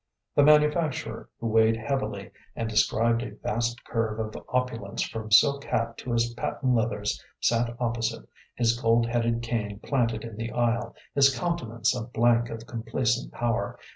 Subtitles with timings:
[0.33, 5.95] The manufacturer, who weighed heavily, and described a vast curve of opulence from silk hat
[5.99, 11.37] to his patent leathers, sat opposite, his gold headed cane planted in the aisle, his
[11.37, 13.77] countenance a blank of complacent power.